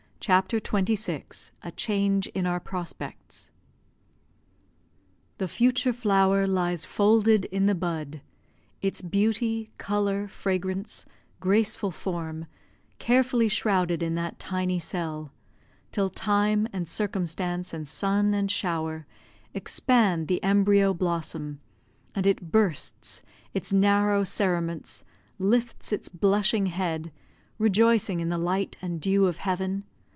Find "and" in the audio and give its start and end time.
16.71-16.87, 17.73-17.87, 18.35-18.51, 22.13-22.27, 28.83-29.01